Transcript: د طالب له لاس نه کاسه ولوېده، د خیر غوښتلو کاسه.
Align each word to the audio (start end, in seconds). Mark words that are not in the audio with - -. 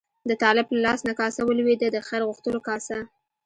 د 0.29 0.31
طالب 0.43 0.67
له 0.73 0.79
لاس 0.85 0.99
نه 1.09 1.13
کاسه 1.19 1.41
ولوېده، 1.45 1.87
د 1.91 1.97
خیر 2.07 2.21
غوښتلو 2.29 2.59
کاسه. 2.67 2.97